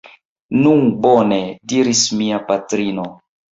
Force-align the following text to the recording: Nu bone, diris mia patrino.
Nu 0.61 0.71
bone, 1.03 1.39
diris 1.75 2.03
mia 2.25 2.43
patrino. 2.51 3.09